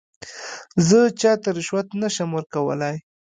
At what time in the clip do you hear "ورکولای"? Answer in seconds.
2.33-2.97